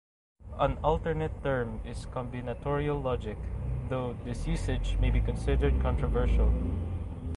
An 0.57 0.79
alternate 0.83 1.43
term 1.43 1.79
is 1.85 2.07
combinatorial 2.07 3.03
logic, 3.03 3.37
though 3.89 4.17
this 4.25 4.47
usage 4.47 4.97
may 4.97 5.11
be 5.11 5.21
considered 5.21 5.79
controversial. 5.79 6.51